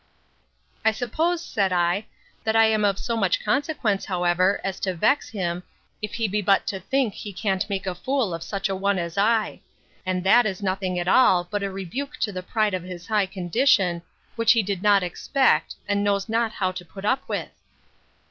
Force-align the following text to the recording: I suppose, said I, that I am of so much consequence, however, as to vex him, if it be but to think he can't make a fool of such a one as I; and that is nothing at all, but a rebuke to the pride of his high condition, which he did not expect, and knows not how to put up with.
I 0.83 0.93
suppose, 0.93 1.45
said 1.45 1.71
I, 1.71 2.07
that 2.43 2.55
I 2.55 2.65
am 2.65 2.83
of 2.83 2.97
so 2.97 3.15
much 3.15 3.45
consequence, 3.45 4.05
however, 4.05 4.59
as 4.63 4.79
to 4.79 4.95
vex 4.95 5.29
him, 5.29 5.61
if 6.01 6.19
it 6.19 6.31
be 6.31 6.41
but 6.41 6.65
to 6.69 6.79
think 6.79 7.13
he 7.13 7.31
can't 7.31 7.69
make 7.69 7.85
a 7.85 7.93
fool 7.93 8.33
of 8.33 8.41
such 8.41 8.67
a 8.67 8.75
one 8.75 8.97
as 8.97 9.15
I; 9.15 9.61
and 10.03 10.23
that 10.23 10.47
is 10.47 10.63
nothing 10.63 10.97
at 10.97 11.07
all, 11.07 11.43
but 11.43 11.61
a 11.61 11.69
rebuke 11.69 12.17
to 12.21 12.31
the 12.31 12.41
pride 12.41 12.73
of 12.73 12.81
his 12.81 13.05
high 13.05 13.27
condition, 13.27 14.01
which 14.37 14.53
he 14.53 14.63
did 14.63 14.81
not 14.81 15.03
expect, 15.03 15.75
and 15.87 16.03
knows 16.03 16.27
not 16.27 16.53
how 16.53 16.71
to 16.71 16.83
put 16.83 17.05
up 17.05 17.21
with. 17.29 17.49